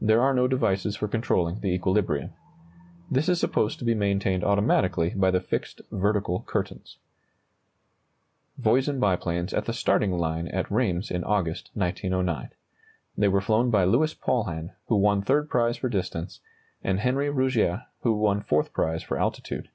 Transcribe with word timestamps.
There 0.00 0.22
are 0.22 0.32
no 0.32 0.46
devices 0.46 0.94
for 0.94 1.08
controlling 1.08 1.58
the 1.58 1.72
equilibrium. 1.74 2.30
This 3.10 3.28
is 3.28 3.40
supposed 3.40 3.80
to 3.80 3.84
be 3.84 3.92
maintained 3.92 4.44
automatically 4.44 5.10
by 5.16 5.32
the 5.32 5.40
fixed 5.40 5.80
vertical 5.90 6.42
curtains. 6.46 6.98
[Illustration: 8.56 8.62
Voisin 8.62 9.00
biplanes 9.00 9.52
at 9.52 9.64
the 9.64 9.72
starting 9.72 10.12
line 10.12 10.46
at 10.46 10.70
Rheims 10.70 11.10
in 11.10 11.24
August, 11.24 11.72
1909. 11.74 12.50
They 13.18 13.26
were 13.26 13.40
flown 13.40 13.70
by 13.70 13.82
Louis 13.82 14.14
Paulhan, 14.14 14.74
who 14.86 14.94
won 14.94 15.22
third 15.22 15.50
prize 15.50 15.76
for 15.76 15.88
distance, 15.88 16.38
and 16.84 17.00
Henri 17.00 17.26
Rougier, 17.28 17.86
who 18.02 18.12
won 18.12 18.42
fourth 18.42 18.72
prize 18.72 19.02
for 19.02 19.18
altitude. 19.18 19.70